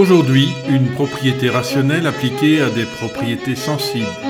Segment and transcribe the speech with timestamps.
[0.00, 4.29] Aujourd'hui, une propriété rationnelle appliquée à des propriétés sensibles.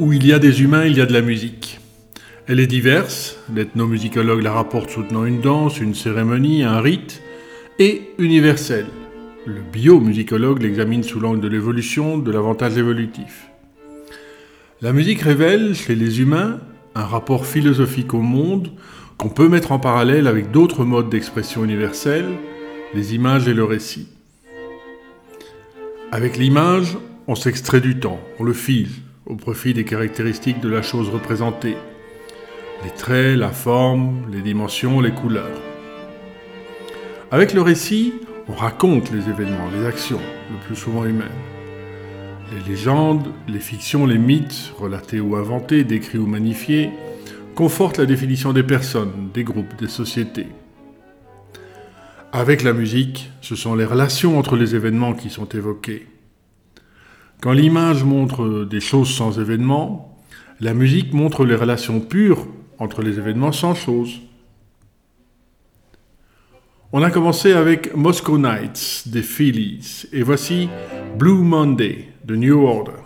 [0.00, 1.78] Où il y a des humains, il y a de la musique.
[2.46, 7.20] Elle est diverse, l'ethnomusicologue la rapporte soutenant une danse, une cérémonie, un rite,
[7.78, 8.86] et universelle.
[9.44, 13.50] Le biomusicologue l'examine sous l'angle de l'évolution, de l'avantage évolutif.
[14.80, 16.60] La musique révèle, chez les humains,
[16.94, 18.70] un rapport philosophique au monde
[19.18, 22.30] qu'on peut mettre en parallèle avec d'autres modes d'expression universelle,
[22.94, 24.08] les images et le récit.
[26.10, 30.82] Avec l'image, on s'extrait du temps, on le fige, au profit des caractéristiques de la
[30.82, 31.76] chose représentée.
[32.84, 35.60] Les traits, la forme, les dimensions, les couleurs.
[37.30, 38.12] Avec le récit,
[38.48, 41.28] on raconte les événements, les actions, le plus souvent humaines.
[42.52, 46.90] Les légendes, les fictions, les mythes, relatés ou inventés, décrits ou magnifiés,
[47.54, 50.48] confortent la définition des personnes, des groupes, des sociétés.
[52.32, 56.06] Avec la musique, ce sont les relations entre les événements qui sont évoquées.
[57.40, 60.14] Quand l'image montre des choses sans événements,
[60.60, 62.46] la musique montre les relations pures
[62.78, 64.20] entre les événements sans choses.
[66.92, 70.68] On a commencé avec Moscow Nights des Phillies et voici
[71.18, 72.99] Blue Monday de New Order.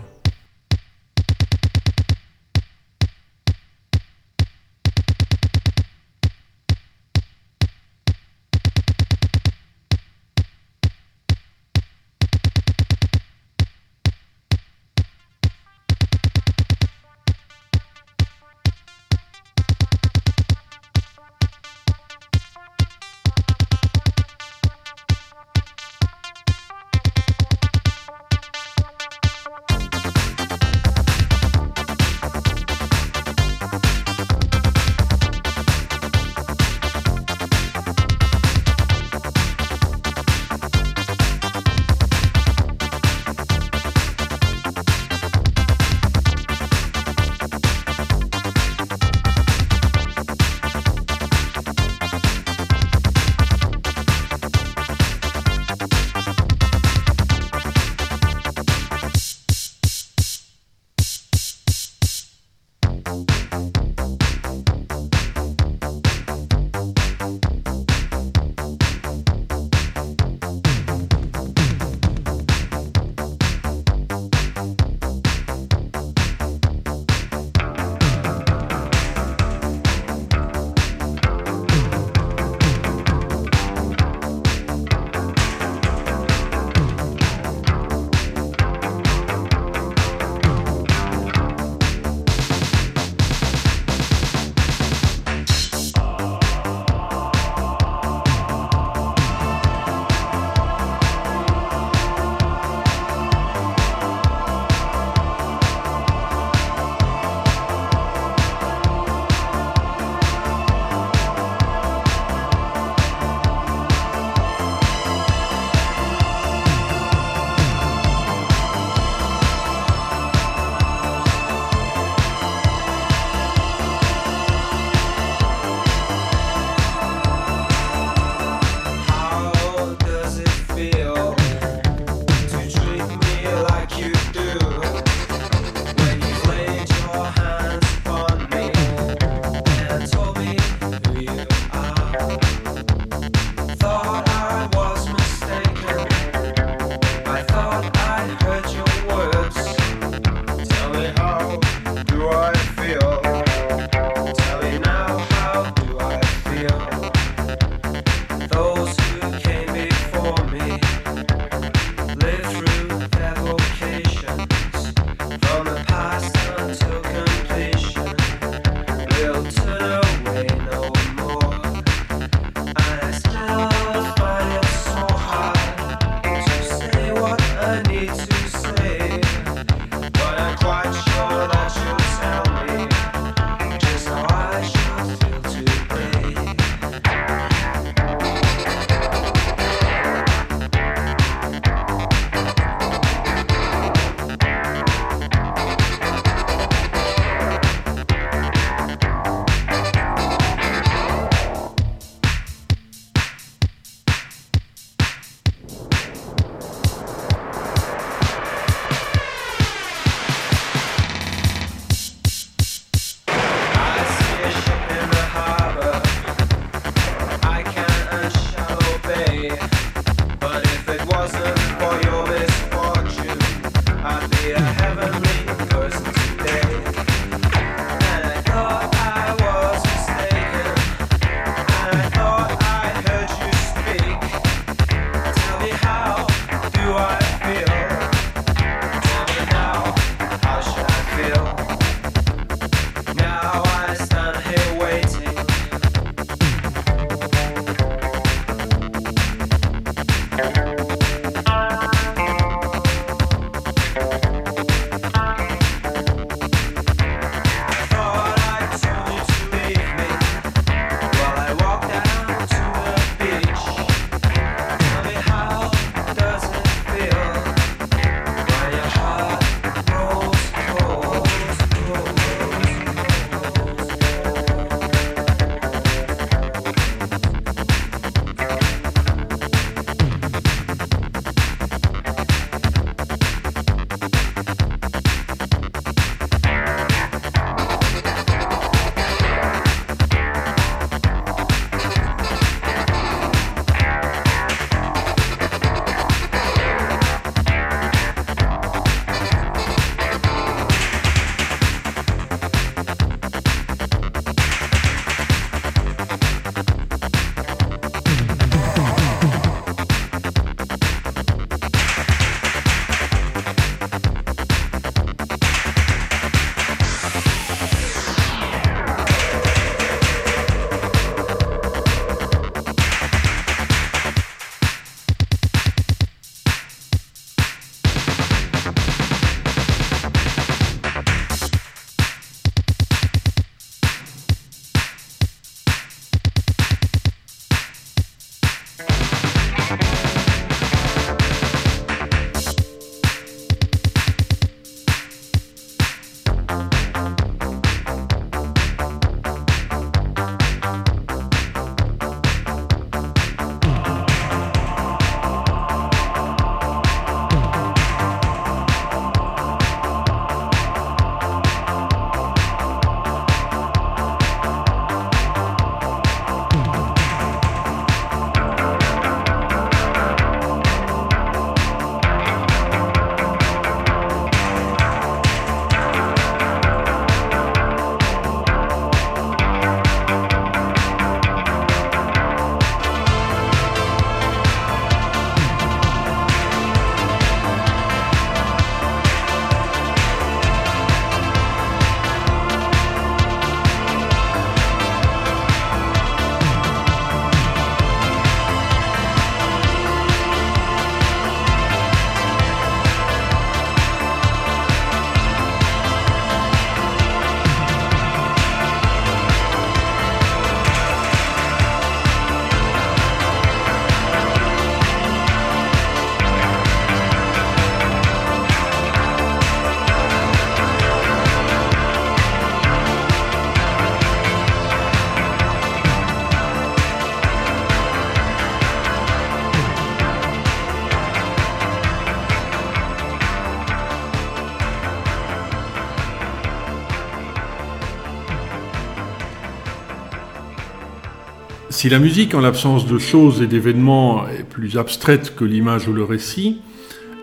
[441.75, 445.93] Si la musique, en l'absence de choses et d'événements, est plus abstraite que l'image ou
[445.93, 446.61] le récit,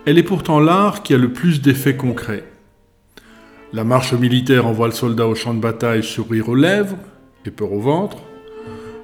[0.05, 2.43] elle est pourtant l'art qui a le plus d'effets concrets.
[3.71, 6.97] La marche militaire envoie le soldat au champ de bataille sourire aux lèvres
[7.45, 8.17] et peur au ventre.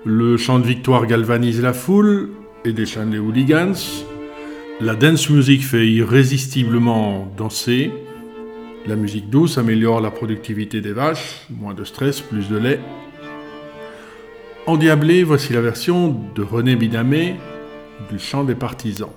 [0.04, 2.32] Le chant de victoire galvanise la foule
[2.66, 4.04] et déchaîne les hooligans.
[4.82, 7.92] La dance music fait irrésistiblement danser.
[8.86, 12.82] La musique douce améliore la productivité des vaches, moins de stress, plus de lait.
[14.68, 17.38] Endiablé, voici la version de René Bidamé
[18.12, 19.08] du chant des partisans.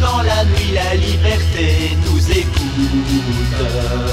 [0.00, 4.05] dans la nuit, la liberté nous écoute.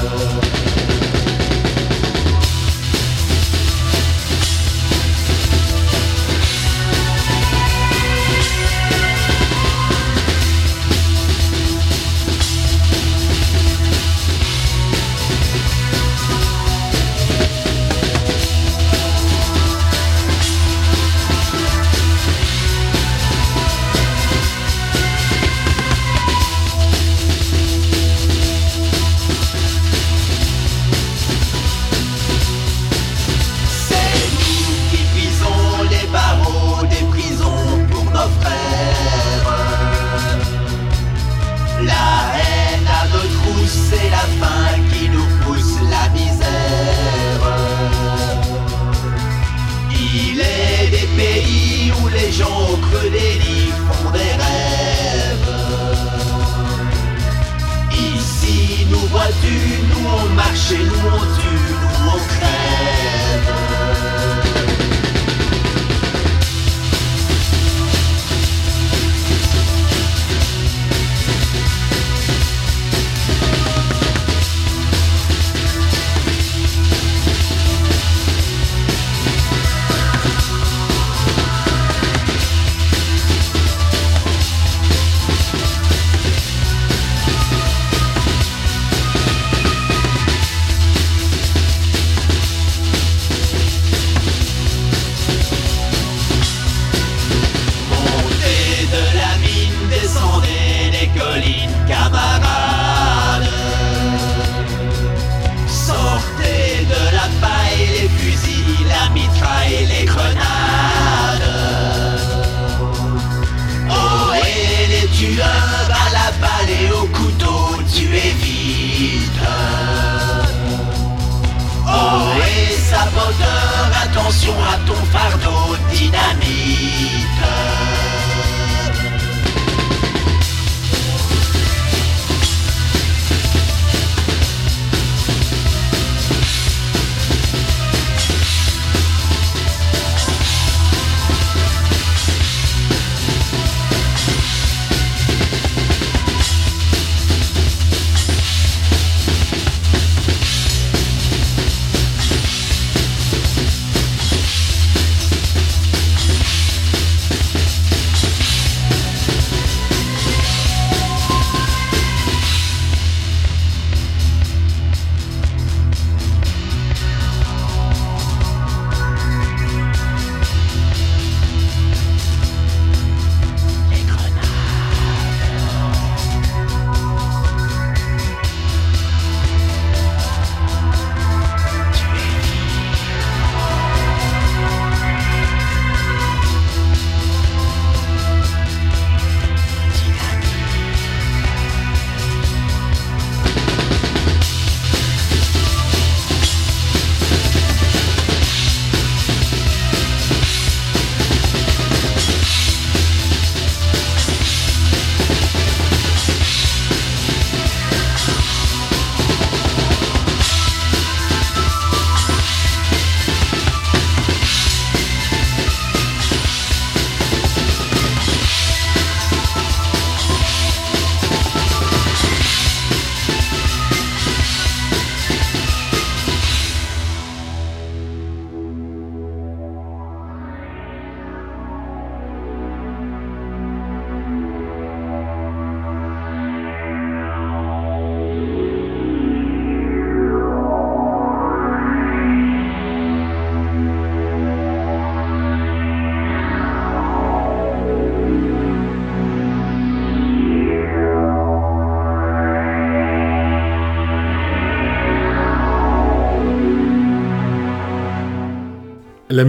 [124.33, 126.42] Attention à ton fardeau dynamite.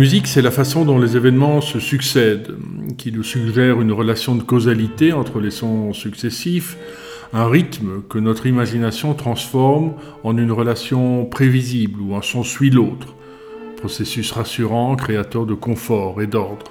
[0.05, 2.59] Musique, c'est la façon dont les événements se succèdent,
[2.99, 6.77] qui nous suggère une relation de causalité entre les sons successifs,
[7.33, 13.15] un rythme que notre imagination transforme en une relation prévisible où un son suit l'autre,
[13.79, 16.67] processus rassurant, créateur de confort et d'ordre.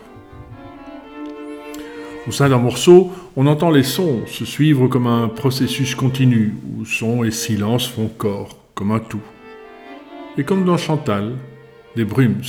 [2.27, 6.85] Au sein d'un morceau, on entend les sons se suivre comme un processus continu, où
[6.85, 9.25] son et silence font corps, comme un tout.
[10.37, 11.33] Et comme dans Chantal,
[11.95, 12.43] des brumes.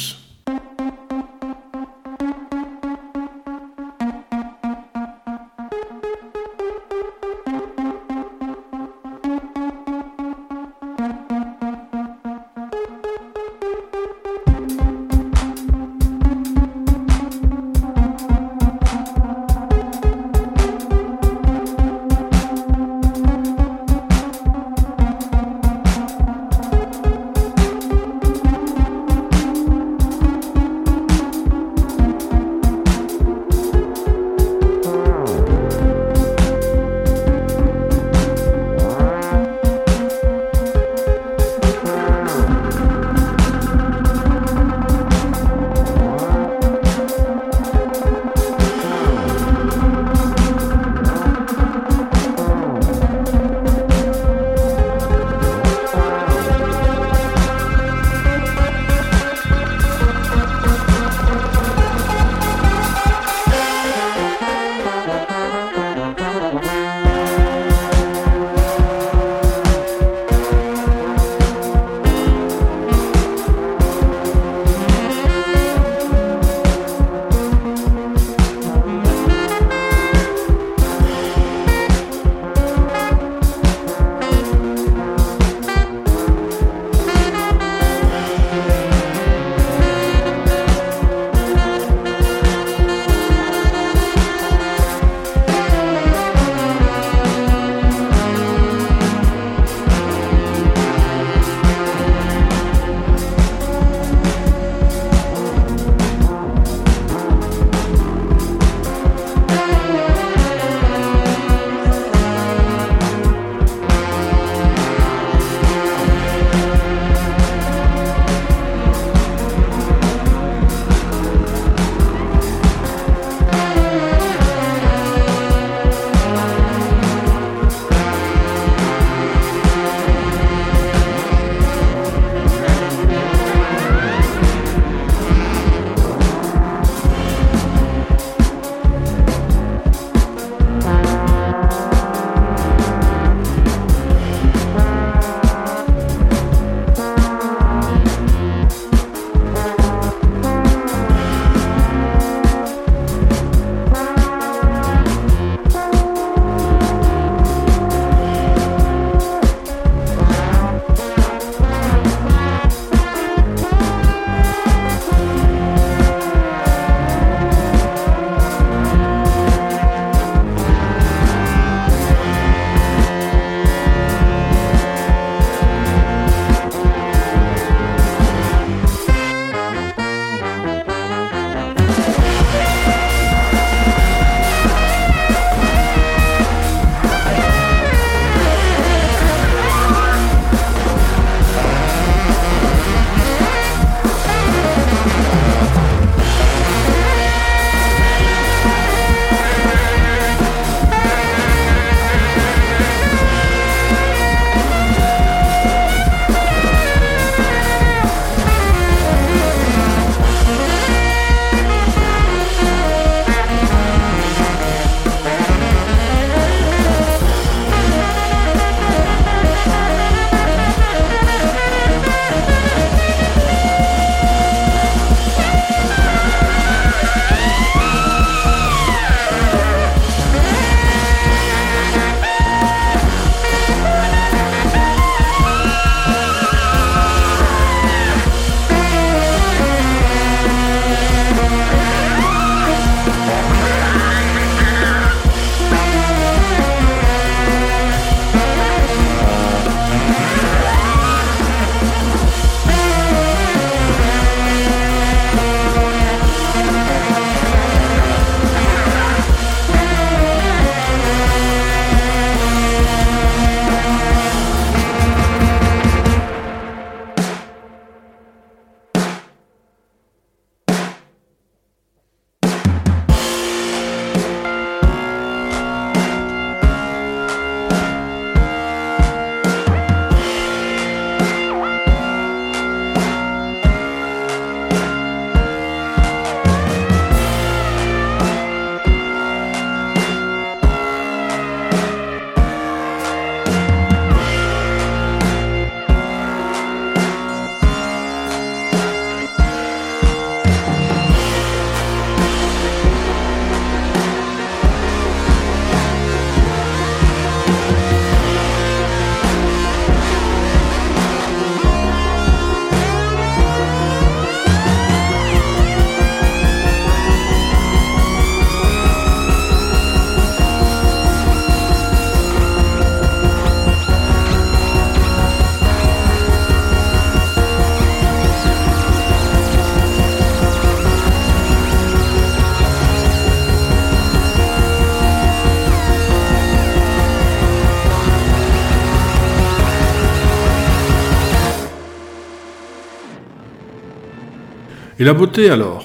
[345.04, 345.84] Et la beauté alors?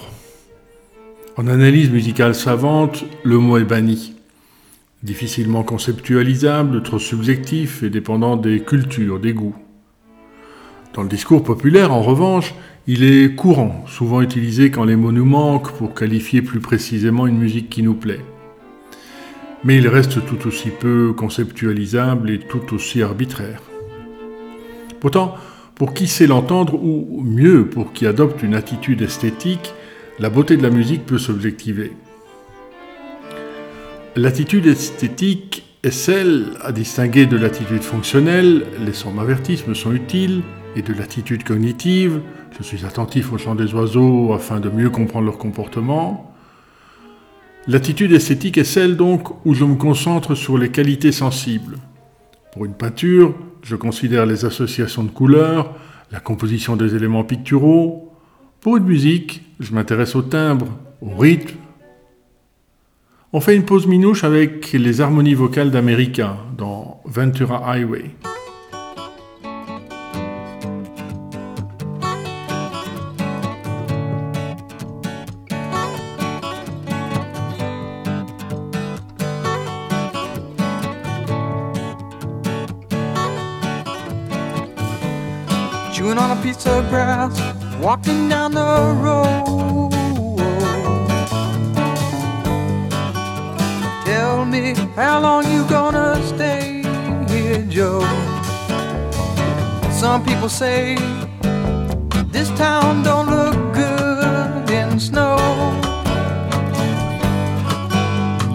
[1.35, 4.13] En analyse musicale savante, le mot est banni.
[5.03, 9.57] Difficilement conceptualisable, trop subjectif et dépendant des cultures, des goûts.
[10.93, 12.55] Dans le discours populaire, en revanche,
[12.87, 17.39] il est courant, souvent utilisé quand les mots nous manquent pour qualifier plus précisément une
[17.39, 18.23] musique qui nous plaît.
[19.65, 23.61] Mais il reste tout aussi peu conceptualisable et tout aussi arbitraire.
[25.01, 25.35] Pourtant,
[25.79, 29.73] pour qui sait l'entendre, ou mieux, pour qui adopte une attitude esthétique,
[30.19, 31.93] la beauté de la musique peut s'objectiver.
[34.17, 40.41] L'attitude esthétique est celle à distinguer de l'attitude fonctionnelle, les sons m'avertissent me sont utiles,
[40.75, 42.19] et de l'attitude cognitive,
[42.57, 46.35] je suis attentif au chant des oiseaux afin de mieux comprendre leur comportement.
[47.67, 51.77] L'attitude esthétique est celle donc où je me concentre sur les qualités sensibles.
[52.51, 55.75] Pour une peinture, je considère les associations de couleurs,
[56.11, 58.11] la composition des éléments picturaux.
[58.61, 60.67] Pour une musique, je m'intéresse au timbre,
[61.01, 61.57] au rythme.
[63.31, 68.05] On fait une pause minouche avec les harmonies vocales d'America dans Ventura Highway.
[87.81, 89.91] Walking down the road.
[94.05, 96.83] Tell me how long you gonna stay
[97.29, 98.01] here, Joe?
[99.91, 100.95] Some people say
[102.31, 105.37] this town don't look good in snow.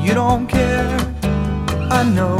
[0.02, 0.98] You don't care,
[1.90, 2.38] I know.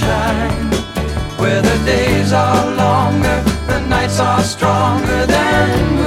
[1.38, 5.99] where the days are longer, the nights are stronger than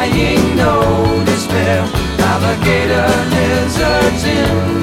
[0.00, 1.84] crying, no despair.
[2.18, 4.79] Alligator lizards in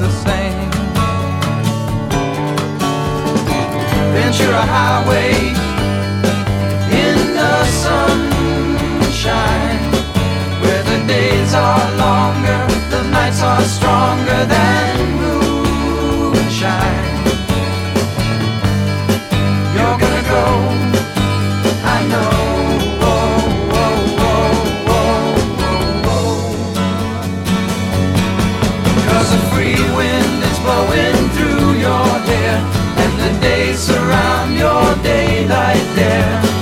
[0.00, 0.70] the same.
[4.14, 5.34] Ventura Highway
[7.04, 8.72] in the sunshine,
[10.62, 16.93] where the days are longer, the nights are stronger than moonshine.
[30.94, 32.56] Is through your hair,
[33.02, 36.54] and the days surround your daylight there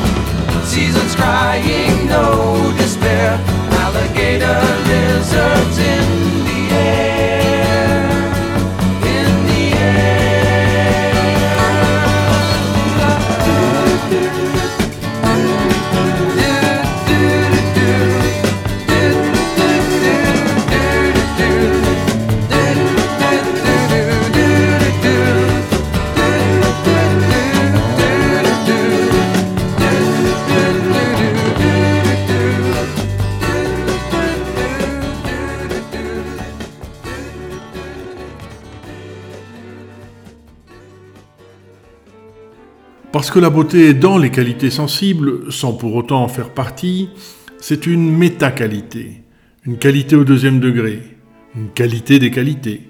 [0.72, 3.38] seasons crying, no despair.
[3.84, 6.21] Alligator lizards in
[43.22, 47.08] Parce que la beauté est dans les qualités sensibles, sans pour autant en faire partie,
[47.60, 49.22] c'est une méta-qualité,
[49.64, 50.98] une qualité au deuxième degré,
[51.54, 52.80] une qualité des qualités.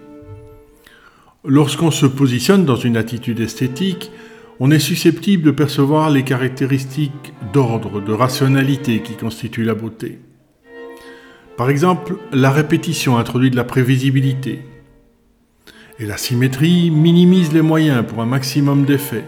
[1.44, 4.10] Lorsqu'on se positionne dans une attitude esthétique,
[4.58, 10.18] on est susceptible de percevoir les caractéristiques d'ordre, de rationalité qui constituent la beauté.
[11.58, 14.60] Par exemple, la répétition introduit de la prévisibilité.
[15.98, 19.26] Et la symétrie minimise les moyens pour un maximum d'effets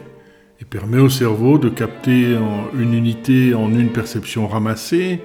[0.65, 2.39] et permet au cerveau de capter
[2.79, 5.21] une unité en une perception ramassée,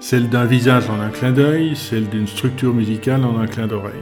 [0.00, 3.92] celle d'un visage en un clin d'œil, celle d'une structure musicale en un clin d'oreille.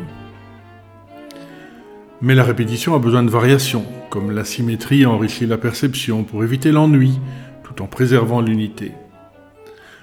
[2.20, 6.72] Mais la répétition a besoin de variations, comme la symétrie enrichit la perception pour éviter
[6.72, 7.20] l'ennui
[7.62, 8.90] tout en préservant l'unité.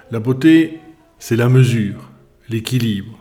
[0.09, 0.79] La beauté,
[1.19, 2.11] c'est la mesure,
[2.49, 3.16] l'équilibre.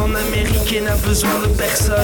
[0.00, 1.94] En Amérique et n'a besoin de personne.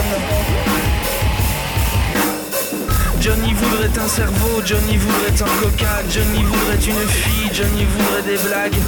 [3.19, 8.37] Johnny voudrait un cerveau, Johnny voudrait un coca, Johnny voudrait une fille, Johnny voudrait des
[8.47, 8.79] blagues.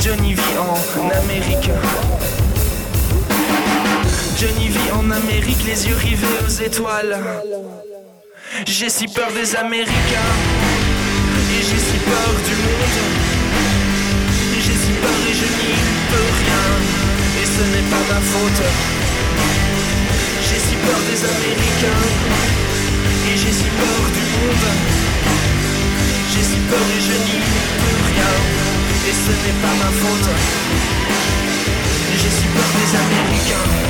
[0.00, 1.70] Johnny vit en Amérique.
[4.38, 7.18] Johnny vit en Amérique, les yeux rivés aux étoiles.
[8.66, 10.32] J'ai si peur des Américains
[11.52, 12.96] et j'ai si peur du monde.
[14.54, 15.74] J'ai si peur et je n'y
[16.10, 17.01] peux rien et
[17.56, 18.62] ce n'est pas ma faute.
[20.46, 22.04] J'ai si peur des Américains
[23.28, 24.68] et j'ai si peur du monde.
[26.32, 27.38] J'ai si peur et je n'y
[27.80, 28.32] peux rien
[29.08, 30.30] et ce n'est pas ma faute.
[32.20, 33.82] J'ai si peur des Américains.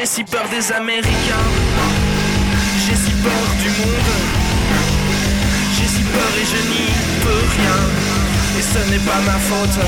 [0.00, 1.48] J'ai si peur des Américains.
[2.78, 4.12] J'ai si peur du monde.
[5.76, 6.88] J'ai si peur et je n'y
[7.20, 7.78] peux rien.
[8.58, 9.78] Et ce n'est pas ma faute.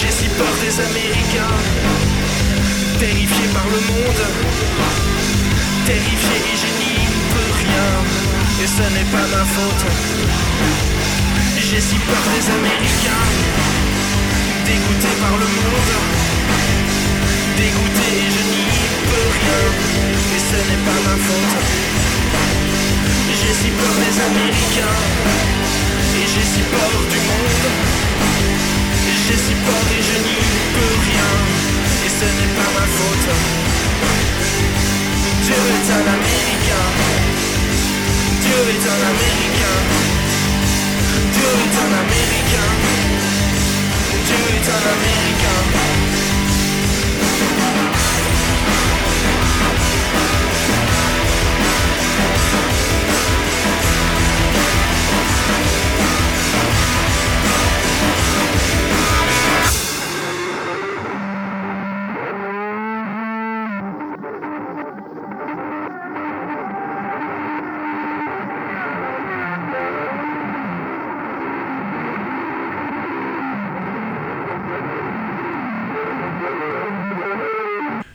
[0.00, 1.56] J'ai si peur des Américains.
[3.00, 4.22] Terrifié par le monde.
[5.84, 6.94] Terrifié et je n'y
[7.34, 7.90] peux rien.
[8.62, 9.84] Et ce n'est pas ma faute.
[11.58, 13.26] J'ai si peur des Américains.
[14.64, 17.07] Dégoûté par le monde.
[17.56, 18.64] Dégoûté je n'y
[19.08, 19.60] peux rien.
[20.34, 21.56] Et ce n'est pas ma faute.
[23.38, 25.00] J'ai si peur des Américains.
[26.20, 27.98] Et j'ai si peur du monde.
[29.28, 30.40] J'ai si peur et je n'y
[30.72, 31.30] peux rien
[32.06, 33.28] Et ce n'est pas ma faute
[35.44, 36.88] Dieu est un Américain
[38.40, 39.78] Dieu est un Américain
[41.34, 42.70] Dieu est un Américain
[44.26, 45.88] Dieu est un Américain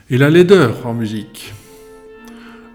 [0.09, 1.53] Et la laideur en musique.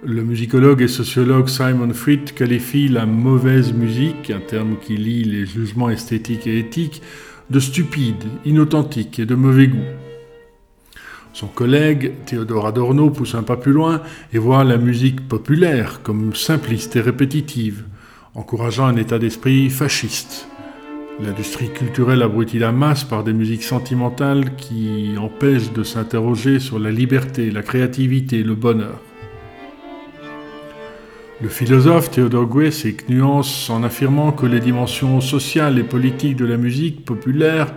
[0.03, 5.45] Le musicologue et sociologue Simon Fried qualifie la mauvaise musique, un terme qui lie les
[5.45, 7.03] jugements esthétiques et éthiques,
[7.51, 9.85] de stupide, inauthentique et de mauvais goût.
[11.35, 14.01] Son collègue Théodore Adorno pousse un pas plus loin
[14.33, 17.85] et voit la musique populaire comme simpliste et répétitive,
[18.35, 20.49] encourageant un état d'esprit fasciste.
[21.21, 26.93] L'industrie culturelle abrutit la masse par des musiques sentimentales qui empêchent de s'interroger sur la
[26.93, 29.01] liberté, la créativité, le bonheur.
[31.41, 36.57] Le philosophe Théodore Guessec nuance en affirmant que les dimensions sociales et politiques de la
[36.57, 37.75] musique populaire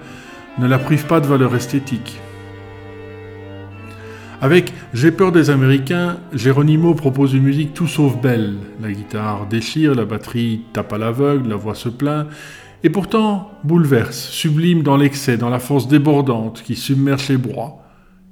[0.59, 2.19] ne la privent pas de valeur esthétique.
[4.39, 8.55] Avec J'ai peur des Américains, Geronimo propose une musique tout sauf belle.
[8.81, 12.27] La guitare déchire, la batterie tape à l'aveugle, la voix se plaint,
[12.83, 17.83] et pourtant bouleverse, sublime dans l'excès, dans la force débordante qui submerge les bois.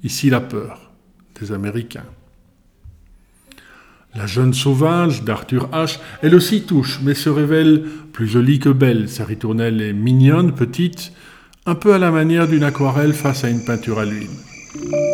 [0.02, 0.90] Ici la peur
[1.40, 2.06] des Américains.
[4.14, 9.08] La jeune sauvage d'Arthur H, elle aussi touche, mais se révèle plus jolie que belle.
[9.08, 11.12] Sa ritournelle est mignonne, petite,
[11.64, 15.09] un peu à la manière d'une aquarelle face à une peinture à l'huile.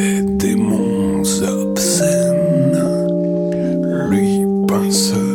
[0.00, 2.82] des démons obscènes.
[4.08, 5.29] Lui pincent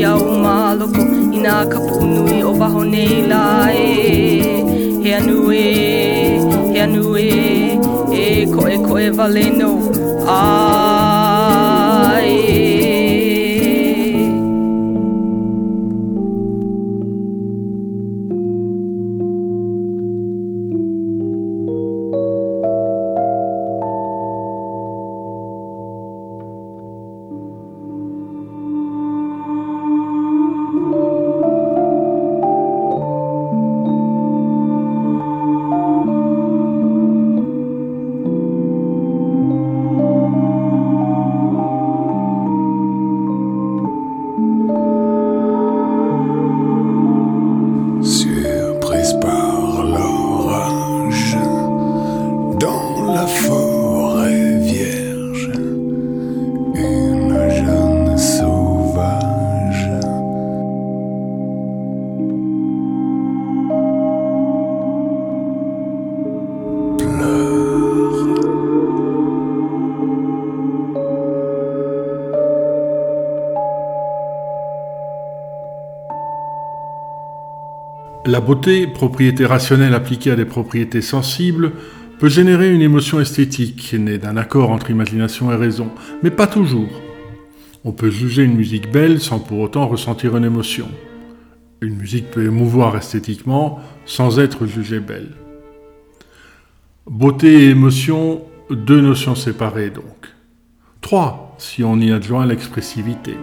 [0.00, 1.02] i au māloko
[1.36, 2.06] i nā kapu
[2.48, 3.40] o waho nei la
[3.74, 5.66] he anu e
[6.72, 7.28] he anu e
[8.22, 8.24] e
[8.54, 10.89] koe a ah.
[78.40, 81.72] La beauté, propriété rationnelle appliquée à des propriétés sensibles,
[82.18, 85.90] peut générer une émotion esthétique née d'un accord entre imagination et raison,
[86.22, 86.88] mais pas toujours.
[87.84, 90.88] On peut juger une musique belle sans pour autant ressentir une émotion.
[91.82, 95.32] Une musique peut émouvoir esthétiquement sans être jugée belle.
[97.06, 100.28] Beauté et émotion, deux notions séparées donc.
[101.02, 103.36] Trois, si on y adjoint l'expressivité.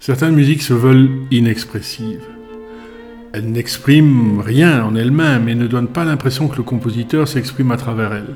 [0.00, 2.35] Certaines musiques se veulent inexpressives.
[3.36, 7.76] Elles n'expriment rien en elles-mêmes et ne donnent pas l'impression que le compositeur s'exprime à
[7.76, 8.34] travers elles.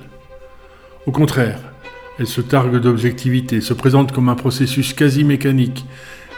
[1.06, 1.58] Au contraire,
[2.18, 5.86] elles se targuent d'objectivité, se présentent comme un processus quasi mécanique,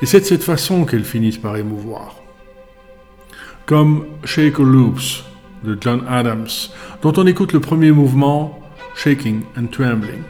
[0.01, 2.15] et c'est de cette façon qu'elles finissent par émouvoir.
[3.67, 5.25] Comme Shake or Loops
[5.65, 6.47] de John Adams,
[7.03, 8.61] dont on écoute le premier mouvement,
[8.95, 10.23] Shaking and Trembling.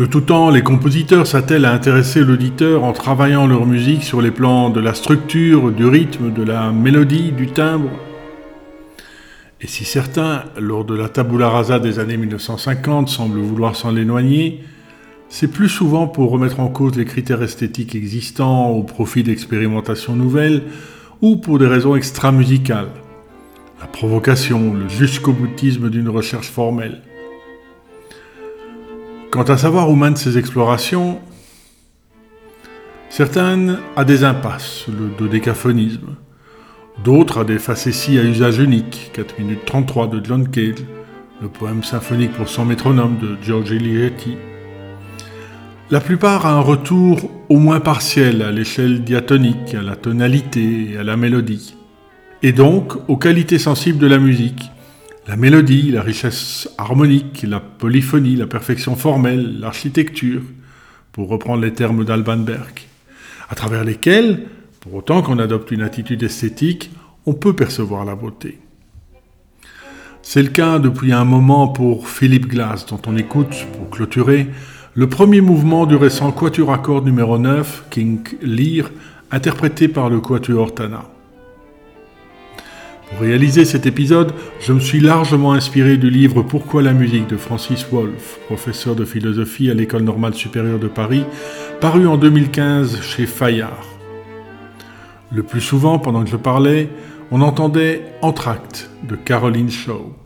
[0.00, 4.30] De tout temps, les compositeurs s'attellent à intéresser l'auditeur en travaillant leur musique sur les
[4.30, 7.90] plans de la structure, du rythme, de la mélodie, du timbre.
[9.60, 14.64] Et si certains, lors de la tabula rasa des années 1950, semblent vouloir s'en éloigner,
[15.28, 20.62] c'est plus souvent pour remettre en cause les critères esthétiques existants au profit d'expérimentations nouvelles
[21.20, 22.88] ou pour des raisons extra-musicales.
[23.82, 27.02] La provocation, le jusqu'au boutisme d'une recherche formelle.
[29.30, 31.20] Quant à savoir où mènent ces explorations,
[33.10, 36.16] certaines à des impasses, le dodécaphonisme,
[37.04, 40.84] d'autres à des facéties à usage unique, 4 minutes 33 de John Cage,
[41.40, 44.36] le poème symphonique pour son métronome de Giorgio Ligeti.
[45.92, 50.98] La plupart à un retour au moins partiel à l'échelle diatonique, à la tonalité et
[50.98, 51.76] à la mélodie,
[52.42, 54.72] et donc aux qualités sensibles de la musique,
[55.30, 60.42] la mélodie, la richesse harmonique, la polyphonie, la perfection formelle, l'architecture,
[61.12, 62.80] pour reprendre les termes d'Alban Berg,
[63.48, 64.48] à travers lesquels,
[64.80, 66.90] pour autant qu'on adopte une attitude esthétique,
[67.26, 68.58] on peut percevoir la beauté.
[70.22, 74.48] C'est le cas depuis un moment pour Philippe Glass, dont on écoute, pour clôturer,
[74.94, 78.90] le premier mouvement du récent Quatuor à cordes numéro 9, King Lear,
[79.30, 81.04] interprété par le Quatuor Tana.
[83.10, 87.36] Pour réaliser cet épisode, je me suis largement inspiré du livre Pourquoi la musique de
[87.36, 91.24] Francis Wolff, professeur de philosophie à l'École normale supérieure de Paris,
[91.80, 93.84] paru en 2015 chez Fayard.
[95.32, 96.88] Le plus souvent, pendant que je parlais,
[97.32, 100.19] on entendait Entracte de Caroline Shaw.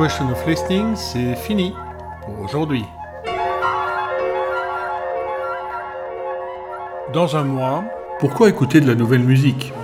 [0.00, 1.74] Question of Listening, c'est fini
[2.22, 2.86] pour aujourd'hui.
[7.12, 7.84] Dans un mois,
[8.18, 9.74] pourquoi écouter de la nouvelle musique?